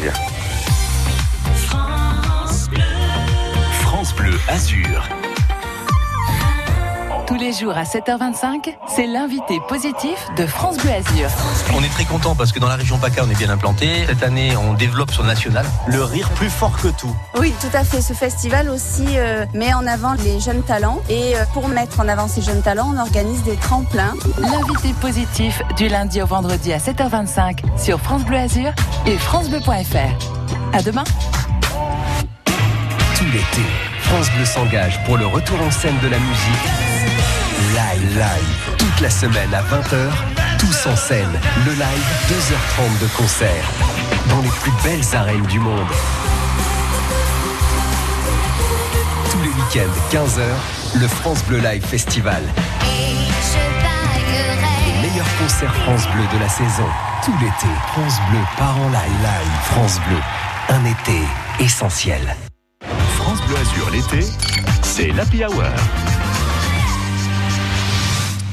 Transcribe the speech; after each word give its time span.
plaisir. 0.00 0.12
France 3.82 4.14
Bleu 4.14 4.38
Azur. 4.48 5.08
Tous 7.30 7.36
les 7.36 7.52
jours 7.52 7.76
à 7.76 7.84
7h25, 7.84 8.74
c'est 8.88 9.06
l'invité 9.06 9.60
positif 9.68 10.26
de 10.36 10.46
France 10.46 10.78
Bleu 10.78 10.90
Azur. 10.90 11.28
On 11.72 11.80
est 11.80 11.88
très 11.88 12.04
content 12.04 12.34
parce 12.34 12.50
que 12.50 12.58
dans 12.58 12.66
la 12.66 12.74
région 12.74 12.98
PACA, 12.98 13.22
on 13.24 13.30
est 13.30 13.38
bien 13.38 13.50
implanté. 13.50 14.04
Cette 14.08 14.24
année, 14.24 14.56
on 14.56 14.74
développe 14.74 15.12
sur 15.12 15.22
le 15.22 15.28
national. 15.28 15.64
Le 15.86 16.02
rire 16.02 16.28
plus 16.30 16.50
fort 16.50 16.76
que 16.76 16.88
tout. 16.88 17.14
Oui, 17.38 17.54
tout 17.60 17.68
à 17.72 17.84
fait. 17.84 18.00
Ce 18.00 18.14
festival 18.14 18.68
aussi 18.68 19.06
euh, 19.10 19.46
met 19.54 19.72
en 19.72 19.86
avant 19.86 20.14
les 20.14 20.40
jeunes 20.40 20.64
talents. 20.64 21.02
Et 21.08 21.36
euh, 21.36 21.44
pour 21.54 21.68
mettre 21.68 22.00
en 22.00 22.08
avant 22.08 22.26
ces 22.26 22.42
jeunes 22.42 22.62
talents, 22.62 22.92
on 22.96 22.98
organise 22.98 23.44
des 23.44 23.54
tremplins. 23.54 24.14
L'invité 24.40 24.92
positif 25.00 25.62
du 25.76 25.86
lundi 25.86 26.20
au 26.20 26.26
vendredi 26.26 26.72
à 26.72 26.78
7h25 26.78 27.58
sur 27.78 28.00
France 28.00 28.24
Bleu 28.24 28.38
Azur 28.38 28.72
et 29.06 29.16
francebleu.fr. 29.16 30.74
À 30.76 30.82
demain. 30.82 31.04
Tout 33.14 33.26
l'été, 33.26 33.62
France 34.00 34.28
Bleu 34.32 34.44
s'engage 34.44 34.98
pour 35.04 35.16
le 35.16 35.26
retour 35.26 35.62
en 35.62 35.70
scène 35.70 35.96
de 36.02 36.08
la 36.08 36.18
musique. 36.18 37.19
Live, 37.60 38.16
live. 38.16 38.76
Toute 38.78 39.00
la 39.02 39.10
semaine 39.10 39.52
à 39.52 39.60
20h, 39.60 40.10
tous 40.58 40.86
en 40.86 40.96
scène. 40.96 41.38
Le 41.66 41.72
live, 41.72 42.06
2h30 42.28 43.02
de 43.02 43.06
concert. 43.16 43.64
Dans 44.30 44.40
les 44.40 44.48
plus 44.48 44.72
belles 44.82 45.14
arènes 45.14 45.44
du 45.44 45.60
monde. 45.60 45.86
Tous 49.30 49.42
les 49.42 49.48
week-ends, 49.48 50.00
15h, 50.10 51.00
le 51.00 51.06
France 51.06 51.44
Bleu 51.44 51.58
Live 51.58 51.84
Festival. 51.84 52.42
Les 54.86 55.08
meilleurs 55.08 55.36
concerts 55.38 55.74
France 55.84 56.08
Bleu 56.14 56.24
de 56.32 56.42
la 56.42 56.48
saison. 56.48 56.88
Tout 57.24 57.34
l'été, 57.42 57.72
France 57.92 58.16
Bleu 58.30 58.40
part 58.56 58.78
en 58.78 58.88
live. 58.88 59.20
Live, 59.22 59.52
France 59.70 60.00
Bleu. 60.08 60.18
Un 60.70 60.84
été 60.86 61.20
essentiel. 61.62 62.36
France 63.16 63.42
Bleu 63.42 63.56
Azur 63.56 63.90
l'été, 63.90 64.26
c'est 64.82 65.08
l'Happy 65.08 65.44
Hour. 65.44 65.66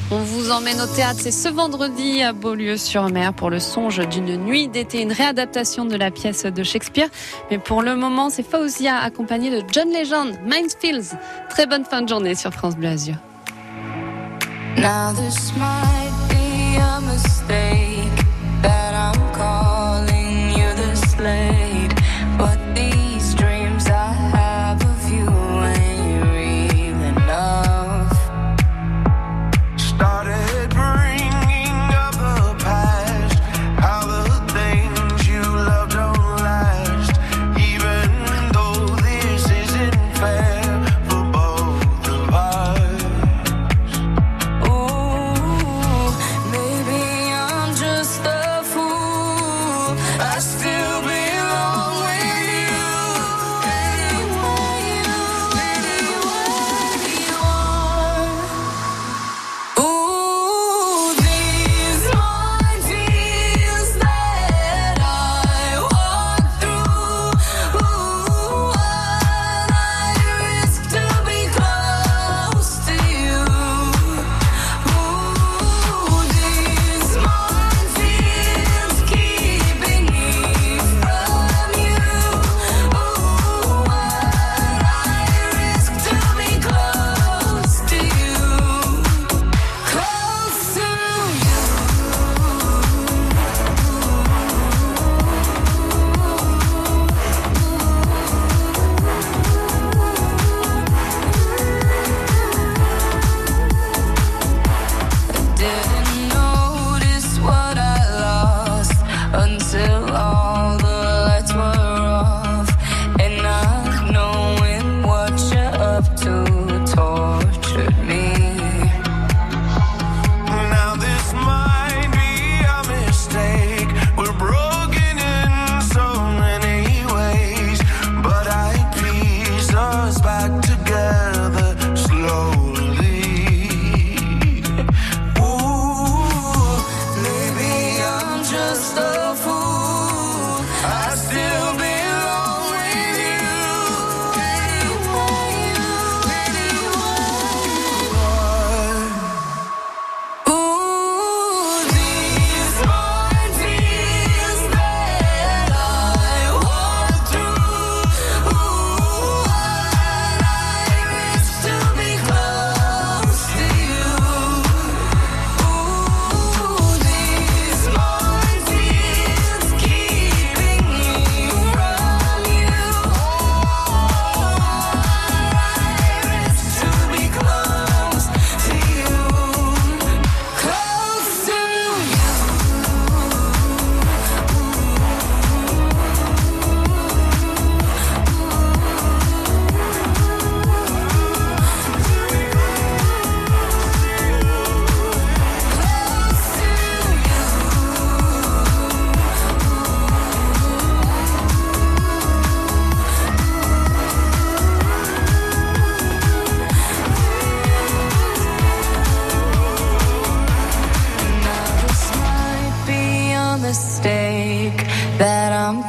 On 0.10 0.20
vous 0.20 0.52
emmène 0.52 0.80
au 0.80 0.88
théâtre, 0.88 1.20
c'est 1.22 1.32
ce 1.32 1.50
vendredi 1.50 2.22
à 2.24 2.32
Beaulieu-sur-Mer 2.32 3.34
pour 3.34 3.50
le 3.50 3.60
songe 3.60 4.00
d'une 4.08 4.38
nuit 4.38 4.70
d'été, 4.70 5.02
une 5.02 5.12
réadaptation 5.12 5.84
de 5.84 5.98
la 5.98 6.12
pièce 6.12 6.46
de 6.46 6.64
Shakespeare. 6.64 7.10
Mais 7.52 7.58
pour 7.58 7.82
le 7.82 7.98
moment, 7.98 8.30
c'est 8.30 8.50
Fauzia 8.50 8.96
accompagné 8.98 9.50
de 9.50 9.62
John 9.70 9.90
Legend, 9.90 10.34
Minesfields. 10.46 11.18
Très 11.50 11.66
bonne 11.66 11.84
fin 11.84 12.04
de 12.04 12.08
journée 12.08 12.36
sur 12.36 12.54
France 12.54 12.78
Bleu 12.78 12.96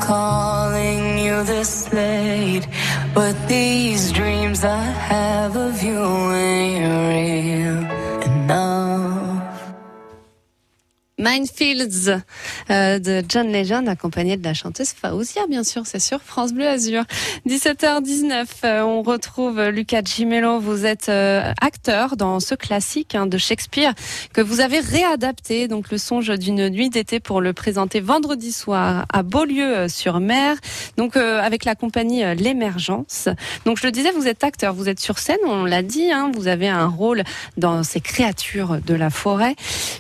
calling 0.03 1.19
you 1.19 1.43
this 1.45 1.93
late, 1.93 2.67
but 3.15 3.35
these 3.49 4.13
dreams 4.13 4.65
I 4.65 4.83
have 4.83 5.57
of 5.57 5.83
you 5.83 6.01
ain't 6.33 6.85
real 7.09 7.79
enough. 8.31 9.18
Minefields 11.19 12.23
euh, 12.71 12.99
de 12.99 13.25
John 13.29 13.53
Legend, 13.53 13.89
accompagné 13.89 14.37
de 14.37 14.45
la 14.45 14.55
chanteuse 14.55 14.91
Faouzia, 14.91 15.47
bien 15.49 15.65
sûr, 15.65 15.83
c'est 15.85 16.01
sûr, 16.01 16.21
France 16.23 16.53
Bleu 16.53 16.69
Azur. 16.69 17.05
17h19, 17.47 18.47
euh, 18.65 18.83
on 18.83 19.03
retrouve 19.03 19.61
Lucas 19.69 20.03
Gimello. 20.05 20.61
Vous 20.61 20.87
êtes 20.87 21.09
euh, 21.09 21.53
acteur 21.61 22.17
dans 22.17 22.41
ce 22.41 22.55
classique 22.55 23.15
hein, 23.15 23.27
de 23.27 23.39
Shakespeare 23.39 23.95
que 24.33 24.41
vous 24.41 24.61
avez 24.61 24.81
réadapté, 24.81 25.69
donc 25.69 25.91
le 25.91 25.99
songe 25.99 26.31
d'une 26.39 26.69
nuit 26.69 26.91
d'été 26.91 27.21
pour 27.21 27.41
le 27.41 27.53
présenter 27.53 28.01
vendredi 28.01 28.53
soir 28.53 29.07
à 29.13 29.23
Beaulieu-sur-Mer, 29.23 30.57
donc 30.97 31.17
euh, 31.17 31.41
avec 31.41 31.65
la 31.65 31.75
compagnie 31.75 32.25
euh, 32.25 32.35
L'Émergence. 32.35 33.29
Donc 33.65 33.79
je 33.79 33.87
le 33.87 33.93
disais, 33.93 34.11
vous 34.13 34.29
êtes 34.29 34.45
acteur, 34.45 34.75
vous 34.75 34.89
êtes 34.89 35.01
sur 35.01 35.19
scène, 35.19 35.39
on 35.45 35.65
l'a 35.65 35.83
dit, 35.83 36.11
hein, 36.11 36.31
vous 36.35 36.49
avez 36.49 36.69
un 36.69 36.87
rôle 36.87 37.25
dans 37.57 37.83
ces 37.83 38.01
créatures 38.01 38.79
de 38.81 38.95
la 38.95 39.11
forêt, 39.11 39.55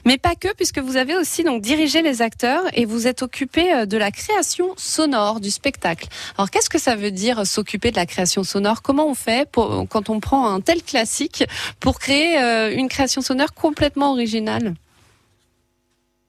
mais 0.04 0.18
pas 0.18 0.34
que, 0.34 0.48
puisque 0.54 0.78
vous 0.78 0.96
avez 0.96 1.07
aussi 1.16 1.44
donc 1.44 1.62
dirigé 1.62 2.02
les 2.02 2.22
acteurs 2.22 2.62
et 2.74 2.84
vous 2.84 3.06
êtes 3.06 3.22
occupé 3.22 3.72
euh, 3.72 3.86
de 3.86 3.96
la 3.96 4.10
création 4.10 4.74
sonore 4.76 5.40
du 5.40 5.50
spectacle. 5.50 6.08
Alors 6.36 6.50
qu'est-ce 6.50 6.70
que 6.70 6.78
ça 6.78 6.96
veut 6.96 7.10
dire 7.10 7.40
euh, 7.40 7.44
s'occuper 7.44 7.90
de 7.90 7.96
la 7.96 8.06
création 8.06 8.44
sonore? 8.44 8.82
Comment 8.82 9.08
on 9.08 9.14
fait 9.14 9.48
pour, 9.50 9.86
quand 9.88 10.10
on 10.10 10.20
prend 10.20 10.48
un 10.48 10.60
tel 10.60 10.82
classique 10.82 11.44
pour 11.80 11.98
créer 11.98 12.38
euh, 12.40 12.70
une 12.74 12.88
création 12.88 13.20
sonore 13.20 13.54
complètement 13.54 14.12
originale? 14.12 14.74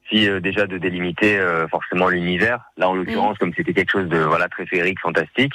Si 0.10 0.28
euh, 0.28 0.40
déjà 0.40 0.66
de 0.66 0.78
délimiter 0.78 1.38
euh, 1.38 1.68
forcément 1.68 2.10
l'univers. 2.10 2.60
Là, 2.78 2.90
en 2.90 2.94
l'occurrence, 2.94 3.38
comme 3.38 3.54
c'était 3.56 3.74
quelque 3.74 3.92
chose 3.92 4.10
de 4.10 4.18
voilà 4.18 4.48
très 4.48 4.66
féerique, 4.66 5.00
fantastique, 5.00 5.54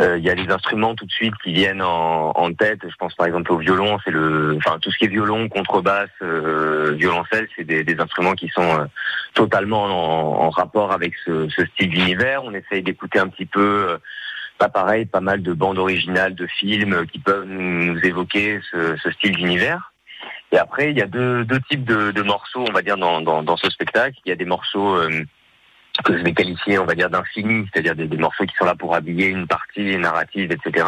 il 0.00 0.24
y 0.24 0.30
a 0.30 0.34
les 0.34 0.50
instruments 0.50 0.94
tout 0.94 1.06
de 1.06 1.10
suite 1.10 1.34
qui 1.42 1.52
viennent 1.52 1.82
en, 1.82 2.30
en 2.30 2.52
tête. 2.52 2.80
Je 2.88 2.94
pense 2.96 3.14
par 3.14 3.26
exemple 3.26 3.52
au 3.52 3.58
violon, 3.58 3.98
c'est 4.04 4.10
le, 4.12 4.56
enfin 4.56 4.78
tout 4.80 4.90
ce 4.90 4.98
qui 4.98 5.04
est 5.06 5.08
violon, 5.08 5.48
contrebasse, 5.48 6.10
euh, 6.22 6.92
violoncelle, 6.96 7.48
c'est 7.56 7.64
des, 7.64 7.84
des 7.84 7.98
instruments 8.00 8.34
qui 8.34 8.48
sont 8.48 8.80
euh, 8.80 8.84
totalement 9.34 9.84
en, 9.84 10.46
en 10.46 10.50
rapport 10.50 10.92
avec 10.92 11.14
ce, 11.24 11.48
ce 11.48 11.64
style 11.66 11.90
d'univers. 11.90 12.44
On 12.44 12.54
essaye 12.54 12.82
d'écouter 12.82 13.18
un 13.18 13.28
petit 13.28 13.46
peu. 13.46 13.90
euh, 13.90 13.98
pas 14.58 14.68
pareil, 14.68 15.06
pas 15.06 15.20
mal 15.20 15.40
de 15.40 15.52
bandes 15.52 15.78
originales, 15.78 16.34
de 16.34 16.48
films 16.48 16.92
euh, 16.92 17.04
qui 17.04 17.20
peuvent 17.20 17.46
nous 17.46 17.94
nous 17.94 18.00
évoquer 18.00 18.58
ce, 18.72 18.96
ce 18.96 19.10
style 19.12 19.36
d'univers. 19.36 19.92
Et 20.50 20.58
après, 20.58 20.90
il 20.90 20.98
y 20.98 21.02
a 21.02 21.06
deux, 21.06 21.44
deux 21.44 21.60
types 21.70 21.84
de, 21.84 22.10
de 22.10 22.22
morceaux, 22.22 22.64
on 22.68 22.72
va 22.72 22.82
dire, 22.82 22.96
dans, 22.96 23.20
dans, 23.20 23.44
dans 23.44 23.56
ce 23.56 23.70
spectacle. 23.70 24.16
Il 24.24 24.30
y 24.30 24.32
a 24.32 24.34
des 24.34 24.44
morceaux 24.44 24.96
euh, 24.96 25.22
que 26.02 26.16
je 26.16 26.22
vais 26.22 26.32
qualifier, 26.32 26.78
on 26.78 26.84
va 26.84 26.94
dire, 26.94 27.10
d'infinis, 27.10 27.66
c'est-à-dire 27.72 27.94
des, 27.94 28.06
des 28.06 28.16
morceaux 28.16 28.44
qui 28.44 28.54
sont 28.56 28.64
là 28.64 28.74
pour 28.74 28.94
habiller 28.94 29.26
une 29.26 29.46
partie 29.46 29.96
narrative, 29.96 30.52
etc. 30.52 30.86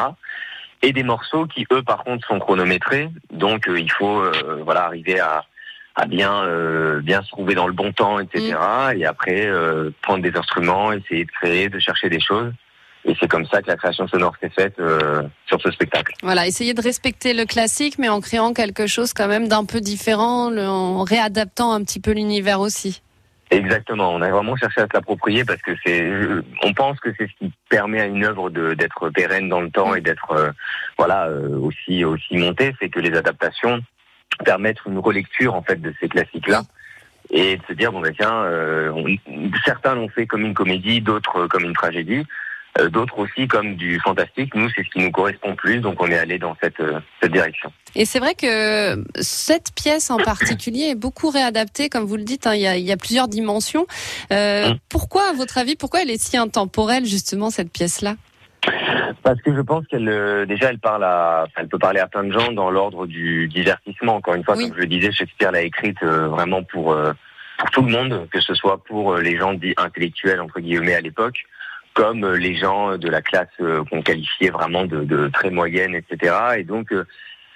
Et 0.83 0.93
des 0.93 1.03
morceaux 1.03 1.47
qui, 1.47 1.67
eux, 1.73 1.83
par 1.83 2.05
contre, 2.05 2.27
sont 2.27 2.39
chronométrés. 2.39 3.11
Donc, 3.33 3.69
euh, 3.69 3.79
il 3.79 3.91
faut 3.91 4.21
euh, 4.21 4.63
voilà 4.65 4.85
arriver 4.85 5.21
à, 5.21 5.45
à 5.95 6.07
bien 6.07 6.45
euh, 6.45 7.01
bien 7.01 7.23
se 7.23 7.29
trouver 7.29 7.55
dans 7.55 7.67
le 7.67 7.73
bon 7.73 7.93
temps, 7.93 8.19
etc. 8.21 8.57
Et 8.97 9.05
après, 9.05 9.47
euh, 9.47 9.91
prendre 10.03 10.23
des 10.23 10.37
instruments, 10.37 10.93
essayer 10.93 11.25
de 11.25 11.31
créer, 11.31 11.69
de 11.69 11.79
chercher 11.79 12.09
des 12.09 12.21
choses. 12.21 12.53
Et 13.05 13.17
c'est 13.19 13.29
comme 13.29 13.47
ça 13.47 13.63
que 13.63 13.67
la 13.67 13.77
création 13.77 14.07
sonore 14.09 14.35
s'est 14.43 14.51
faite 14.51 14.75
euh, 14.79 15.23
sur 15.47 15.61
ce 15.63 15.71
spectacle. 15.71 16.15
Voilà, 16.23 16.47
essayer 16.47 16.75
de 16.75 16.83
respecter 16.83 17.33
le 17.33 17.47
classique, 17.47 17.99
mais 17.99 18.11
en 18.11 18.21
créant 18.21 18.53
quelque 18.53 18.87
chose 18.87 19.15
quand 19.15 19.27
même 19.27 19.49
d'un 19.49 19.65
peu 19.65 19.81
différent, 19.81 20.55
en 20.55 21.03
réadaptant 21.03 21.73
un 21.73 21.83
petit 21.83 21.99
peu 22.01 22.13
l'univers 22.13 22.61
aussi. 22.61 23.03
Exactement. 23.51 24.15
On 24.15 24.23
a 24.23 24.31
vraiment 24.31 24.57
cherché 24.57 24.81
à 24.81 24.85
se 24.85 24.95
l'approprier 24.95 25.45
parce 25.45 25.61
que 25.61 25.73
c'est, 25.85 26.09
on 26.63 26.73
pense 26.73 27.01
que 27.01 27.13
c'est 27.19 27.27
ce 27.27 27.33
qui 27.39 27.53
permet 27.69 28.01
à 28.01 28.07
une 28.07 28.25
œuvre 28.25 28.49
d'être 28.51 29.11
pérenne 29.11 29.49
dans 29.49 29.61
le 29.61 29.71
temps 29.71 29.95
et 29.95 30.01
d'être, 30.01 30.31
euh, 30.33 30.51
voilà, 30.97 31.27
euh, 31.27 31.59
aussi 31.59 32.05
aussi 32.05 32.37
montée. 32.37 32.75
C'est 32.81 32.89
que 32.89 33.01
les 33.01 33.17
adaptations 33.17 33.81
permettent 34.45 34.85
une 34.87 34.99
relecture 34.99 35.55
en 35.55 35.63
fait 35.63 35.81
de 35.83 35.93
ces 36.01 36.09
classiques-là 36.09 36.63
et 37.31 37.57
de 37.57 37.63
se 37.67 37.73
dire 37.73 37.91
bon 37.93 38.01
ben 38.01 38.15
tiens, 38.17 38.43
euh, 38.45 39.17
certains 39.65 39.97
l'ont 39.97 40.09
fait 40.09 40.27
comme 40.27 40.43
une 40.43 40.55
comédie, 40.55 41.01
d'autres 41.01 41.49
comme 41.49 41.65
une 41.65 41.75
tragédie. 41.75 42.25
Euh, 42.79 42.89
D'autres 42.89 43.19
aussi 43.19 43.49
comme 43.49 43.75
du 43.77 43.99
fantastique. 44.01 44.55
Nous, 44.55 44.69
c'est 44.71 44.85
ce 44.85 44.91
qui 44.91 45.01
nous 45.01 45.11
correspond 45.11 45.55
plus, 45.57 45.81
donc 45.81 46.01
on 46.01 46.07
est 46.07 46.19
allé 46.19 46.39
dans 46.39 46.57
cette 46.63 46.79
euh, 46.81 47.01
cette 47.21 47.33
direction. 47.33 47.73
Et 47.97 48.05
c'est 48.05 48.21
vrai 48.21 48.35
que 48.35 49.05
cette 49.21 49.75
pièce 49.75 50.11
en 50.13 50.19
particulier 50.19 50.91
est 50.91 50.95
beaucoup 50.95 51.31
réadaptée, 51.31 51.89
comme 51.89 52.05
vous 52.05 52.17
le 52.17 52.23
dites, 52.23 52.47
hein, 52.47 52.55
il, 52.55 52.61
y 52.61 52.67
a, 52.69 52.77
il 52.77 52.85
y 52.85 52.93
a 52.93 52.97
plusieurs 52.97 53.27
dimensions. 53.29 53.87
Euh, 54.33 54.61
Mm. 54.61 54.79
Pourquoi, 54.89 55.31
à 55.31 55.33
votre 55.33 55.59
avis, 55.59 55.77
pourquoi 55.77 56.03
elle 56.03 56.11
est 56.11 56.21
si 56.21 56.37
intemporelle, 56.37 57.05
justement, 57.05 57.51
cette 57.51 57.73
pièce-là? 57.73 58.17
Parce 59.23 59.41
que 59.43 59.55
je 59.55 59.61
pense 59.61 59.87
qu'elle 59.87 60.09
euh, 60.09 60.47
déjà 60.47 60.71
elle 60.71 60.79
parle 60.79 61.05
à, 61.05 61.47
elle 61.57 61.69
peut 61.69 61.79
parler 61.79 62.01
à 62.01 62.07
plein 62.07 62.25
de 62.25 62.33
gens 62.33 62.53
dans 62.53 62.71
l'ordre 62.71 63.07
du 63.07 63.49
divertissement. 63.49 64.17
Encore 64.17 64.35
une 64.35 64.45
fois, 64.45 64.57
Oui. 64.57 64.65
comme 64.69 64.77
je 64.77 64.81
le 64.83 64.87
disais, 64.87 65.13
Shakespeare 65.13 65.53
l'a 65.53 65.63
écrite 65.63 65.97
euh, 66.03 66.29
vraiment 66.29 66.63
pour 66.63 66.93
euh, 66.93 67.13
pour 67.59 67.71
tout 67.71 67.83
le 67.83 67.91
monde, 67.93 68.27
que 68.31 68.41
ce 68.41 68.55
soit 68.55 68.83
pour 68.85 69.17
les 69.17 69.37
gens 69.37 69.53
dits 69.55 69.75
intellectuels 69.77 70.41
entre 70.41 70.61
guillemets 70.61 70.95
à 70.95 71.01
l'époque, 71.01 71.45
comme 72.01 72.25
euh, 72.25 72.39
les 72.39 72.55
gens 72.55 72.97
de 72.97 73.09
la 73.11 73.21
classe 73.21 73.49
euh, 73.61 73.85
qu'on 73.85 74.01
qualifiait 74.01 74.49
vraiment 74.49 74.87
de, 74.87 75.05
de 75.05 75.29
très 75.29 75.51
moyenne, 75.51 75.95
etc. 75.95 76.35
Et 76.57 76.65
donc 76.65 76.93
euh, 76.95 77.05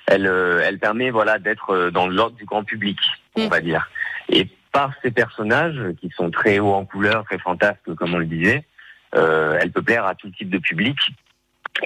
elle 0.07 0.27
euh, 0.27 0.61
elle 0.67 0.79
permet 0.79 1.09
voilà 1.11 1.39
d'être 1.39 1.71
euh, 1.71 1.91
dans 1.91 2.07
l'ordre 2.07 2.37
du 2.37 2.45
grand 2.45 2.63
public, 2.63 2.99
on 3.37 3.47
Mm. 3.47 3.49
va 3.49 3.61
dire. 3.61 3.89
Et 4.29 4.47
par 4.71 4.93
ces 5.03 5.11
personnages 5.11 5.81
qui 5.99 6.11
sont 6.15 6.31
très 6.31 6.59
hauts 6.59 6.75
en 6.75 6.85
couleur, 6.85 7.25
très 7.25 7.39
fantasques 7.39 7.95
comme 7.97 8.13
on 8.13 8.19
le 8.19 8.27
disait, 8.27 8.65
euh, 9.15 9.59
elle 9.61 9.73
peut 9.73 9.81
plaire 9.81 10.05
à 10.05 10.15
tout 10.15 10.29
type 10.29 10.51
de 10.51 10.59
public 10.59 10.99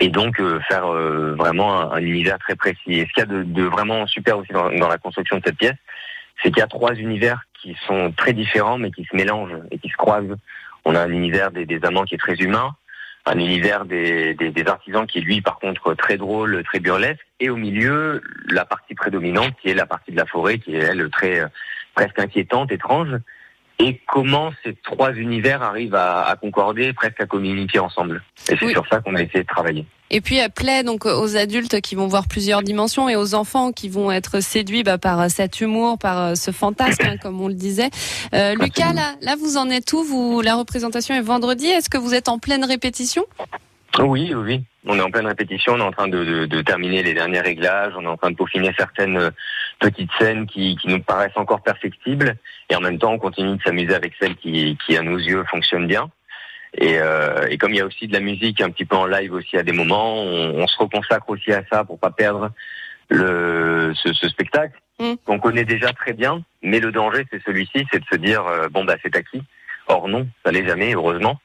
et 0.01 0.09
donc 0.09 0.41
euh, 0.41 0.59
faire 0.69 0.87
euh, 0.93 1.37
vraiment 1.39 1.81
un, 1.81 1.93
un 1.93 2.01
univers 2.01 2.39
très 2.41 2.57
précis. 2.57 2.95
Et 3.01 3.07
ce 3.07 3.13
qu'il 3.13 3.21
y 3.21 3.23
a 3.23 3.27
de, 3.27 3.45
de 3.45 3.63
vraiment 3.63 4.05
super 4.09 4.37
aussi 4.37 4.53
dans, 4.53 4.69
dans 4.73 4.89
la 4.89 4.99
construction 4.99 5.37
de 5.39 5.43
cette 5.47 5.59
pièce, 5.59 5.79
c'est 6.43 6.51
qu'il 6.51 6.59
y 6.59 6.63
a 6.63 6.67
trois 6.67 6.95
univers 6.95 7.41
qui 7.63 7.77
sont 7.87 8.11
très 8.17 8.33
différents 8.33 8.79
mais 8.79 8.91
qui 8.91 9.05
se 9.05 9.15
mélangent 9.15 9.61
et 9.71 9.79
qui 9.79 9.89
se 9.91 9.97
croisent. 9.97 10.37
On 10.85 10.95
a 10.95 11.01
un 11.01 11.11
univers 11.11 11.51
des, 11.51 11.67
des 11.67 11.85
amants 11.85 12.05
qui 12.05 12.15
est 12.15 12.19
très 12.19 12.35
humain, 12.37 12.75
un 13.27 13.39
univers 13.39 13.85
des, 13.85 14.35
des, 14.35 14.51
des 14.51 14.67
artisans 14.67 15.07
qui 15.07 15.19
est 15.19 15.23
lui 15.23 15.41
par 15.41 15.59
contre 15.59 15.95
très 15.95 16.17
drôle, 16.17 16.63
très 16.65 16.81
burlesque, 16.81 17.27
et 17.41 17.51
au 17.51 17.57
milieu 17.57 18.23
la 18.49 18.65
partie 18.65 18.95
prédominante 18.95 19.55
qui 19.61 19.69
est 19.71 19.75
la 19.75 19.87
partie 19.87 20.13
de 20.13 20.17
la 20.17 20.27
forêt 20.27 20.59
qui 20.59 20.75
est 20.77 20.81
elle 20.81 21.09
très 21.11 21.43
presque 21.95 22.19
inquiétante, 22.19 22.73
étrange. 22.73 23.11
Et 23.81 24.01
comment 24.09 24.53
ces 24.65 24.75
trois 24.75 25.13
univers 25.13 25.63
arrivent 25.63 25.95
à, 25.95 26.23
à 26.25 26.35
concorder, 26.35 26.93
presque 26.93 27.21
à 27.21 27.27
communiquer 27.27 27.79
ensemble. 27.79 28.23
Et 28.51 28.57
c'est 28.57 28.65
Oui. 28.65 28.73
sur 28.73 28.85
ça 28.89 29.01
qu'on 29.01 29.15
a 29.15 29.23
essayé 29.23 29.43
de 29.45 29.49
travailler. 29.49 29.87
Et 30.11 30.21
puis 30.21 30.37
elle 30.37 30.51
plaît 30.51 30.83
donc 30.83 31.05
aux 31.07 31.37
adultes 31.37 31.81
qui 31.81 31.95
vont 31.95 32.07
voir 32.07 32.27
plusieurs 32.29 32.63
dimensions 32.63 33.09
et 33.09 33.17
aux 33.17 33.35
enfants 33.35 33.73
qui 33.73 33.89
vont 33.89 34.11
être 34.11 34.41
séduits 34.41 34.83
bah, 34.83 34.99
par 34.99 35.31
cet 35.31 35.61
humour, 35.61 35.99
par 35.99 36.19
euh, 36.21 36.35
ce 36.35 36.51
fantasme, 36.51 37.05
hein, 37.05 37.17
comme 37.17 37.41
on 37.41 37.49
le 37.49 37.55
disait. 37.55 37.91
Euh, 38.35 38.55
Lucas, 38.61 38.93
là, 38.93 39.15
là, 39.23 39.35
vous 39.39 39.57
en 39.57 39.69
êtes 39.71 39.93
où 39.93 40.03
Vous, 40.03 40.41
la 40.41 40.55
représentation 40.57 41.15
est 41.15 41.21
vendredi. 41.21 41.67
Est-ce 41.67 41.91
que 41.91 41.99
vous 41.99 42.15
êtes 42.15 42.29
en 42.29 42.39
pleine 42.39 42.65
répétition? 42.65 43.25
Oui, 43.99 44.33
oui, 44.33 44.35
oui. 44.35 44.65
On 44.87 44.97
est 44.97 45.03
en 45.03 45.11
pleine 45.11 45.27
répétition, 45.27 45.73
on 45.75 45.79
est 45.79 45.83
en 45.83 45.91
train 45.91 46.09
de, 46.09 46.25
de- 46.25 46.47
de 46.47 46.63
terminer 46.63 47.03
les 47.03 47.13
derniers 47.13 47.41
réglages, 47.41 47.93
on 47.99 48.05
est 48.05 48.09
en 48.09 48.17
train 48.17 48.31
de 48.31 48.37
peaufiner 48.37 48.73
certaines 48.79 49.17
euh, 49.19 49.31
petites 49.81 50.11
scènes 50.19 50.47
qui, 50.47 50.77
qui 50.77 50.89
nous 50.89 51.01
paraissent 51.03 51.37
encore 51.37 51.63
perfectibles, 51.63 52.37
et 52.71 52.77
en 52.77 52.81
même 52.81 52.99
temps 52.99 53.13
on 53.13 53.19
continue 53.19 53.57
de 53.57 53.63
s'amuser 53.63 53.95
avec 53.95 54.13
celles 54.21 54.37
qui, 54.37 54.79
qui 54.87 54.97
à 54.97 55.03
nos 55.03 55.19
yeux 55.19 55.45
fonctionnent 55.51 55.87
bien. 55.89 56.09
Et, 56.75 56.99
euh, 56.99 57.47
et 57.49 57.59
comme 57.59 57.73
il 57.73 57.79
y 57.79 57.81
a 57.81 57.87
aussi 57.87 58.07
de 58.07 58.13
la 58.13 58.21
musique 58.21 58.61
un 58.61 58.71
petit 58.71 58.85
peu 58.85 58.97
en 58.97 59.07
live 59.07 59.33
aussi 59.33 59.57
à 59.57 59.63
des 59.63 59.73
moments, 59.73 60.23
on, 60.23 60.63
on 60.63 60.67
se 60.67 60.79
reconsacre 60.79 61.29
aussi 61.31 61.53
à 61.53 61.63
ça 61.71 61.85
pour 61.85 61.99
pas 61.99 62.11
perdre 62.11 62.51
le, 63.09 63.93
ce, 63.95 64.13
ce 64.13 64.29
spectacle 64.29 64.79
Mm. 65.01 65.15
qu'on 65.25 65.39
connaît 65.39 65.65
déjà 65.65 65.93
très 65.93 66.13
bien. 66.13 66.43
Mais 66.63 66.81
le 66.81 66.91
danger, 66.91 67.25
c'est 67.31 67.43
celui-ci, 67.45 67.87
c'est 67.93 68.01
de 68.01 68.05
se 68.11 68.17
dire 68.17 68.45
euh, 68.47 68.69
bon 68.69 68.85
bah 68.85 68.97
c'est 69.03 69.15
acquis. 69.17 69.43
Or 69.87 70.09
non, 70.09 70.29
ça 70.45 70.51
l'est 70.51 70.67
jamais, 70.67 70.95
heureusement. 70.95 71.41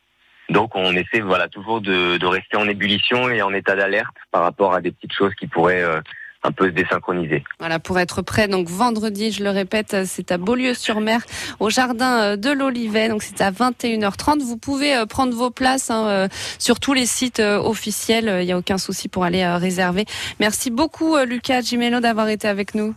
Donc 0.49 0.75
on 0.75 0.93
essaie 0.93 1.21
voilà 1.21 1.47
toujours 1.47 1.79
de, 1.79 2.17
de 2.17 2.25
rester 2.25 2.57
en 2.57 2.67
ébullition 2.67 3.29
et 3.29 3.41
en 3.41 3.53
état 3.53 3.75
d'alerte 3.75 4.15
par 4.31 4.41
rapport 4.41 4.73
à 4.73 4.81
des 4.81 4.91
petites 4.91 5.13
choses 5.13 5.33
qui 5.35 5.47
pourraient 5.47 5.83
euh, 5.83 6.01
un 6.43 6.51
peu 6.51 6.65
se 6.65 6.71
désynchroniser. 6.71 7.43
Voilà, 7.59 7.79
pour 7.79 7.99
être 7.99 8.21
prêt, 8.21 8.47
donc 8.47 8.67
vendredi, 8.67 9.31
je 9.31 9.43
le 9.43 9.49
répète, 9.49 9.95
c'est 10.05 10.31
à 10.31 10.37
Beaulieu-sur-Mer, 10.37 11.21
au 11.59 11.69
jardin 11.69 12.21
euh, 12.21 12.35
de 12.35 12.51
l'Olivet, 12.51 13.09
donc 13.09 13.23
c'est 13.23 13.41
à 13.41 13.51
21h30. 13.51 14.39
Vous 14.39 14.57
pouvez 14.57 14.95
euh, 14.95 15.05
prendre 15.05 15.33
vos 15.33 15.49
places 15.49 15.89
hein, 15.89 16.07
euh, 16.07 16.27
sur 16.59 16.79
tous 16.79 16.93
les 16.93 17.05
sites 17.05 17.39
officiels, 17.39 18.37
il 18.41 18.45
n'y 18.45 18.51
a 18.51 18.57
aucun 18.57 18.77
souci 18.77 19.07
pour 19.07 19.23
aller 19.23 19.45
réserver. 19.45 20.05
Merci 20.39 20.71
beaucoup 20.71 21.17
Lucas 21.17 21.61
Gimeno 21.61 21.99
d'avoir 21.99 22.27
été 22.27 22.47
avec 22.47 22.75
nous. 22.75 22.93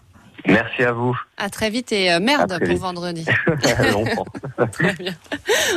Merci 0.46 0.84
à 0.84 0.92
vous. 0.92 1.16
À 1.36 1.50
très 1.50 1.70
vite 1.70 1.92
et 1.92 2.18
merde 2.20 2.48
très 2.48 2.58
pour 2.58 2.68
vite. 2.68 2.78
vendredi. 2.78 3.26
Longtemps. 3.92 4.26
Très 4.72 4.92
bien. 4.94 5.12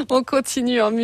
On 0.10 0.24
continue 0.24 0.82
en 0.82 0.92
musique. 0.92 0.98